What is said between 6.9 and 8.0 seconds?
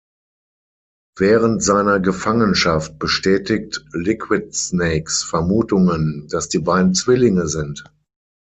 Zwillinge sind.